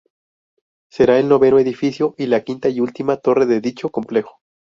[0.89, 4.39] Será el noveno edificio y la quinta y última torre de dicho complejo.